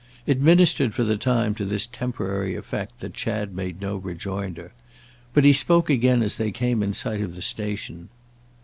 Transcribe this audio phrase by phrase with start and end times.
[0.25, 4.73] It ministered for the time to this temporary effect that Chad made no rejoinder.
[5.31, 8.09] But he spoke again as they came in sight of the station.